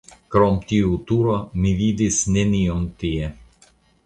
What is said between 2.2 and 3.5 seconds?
nenion tie.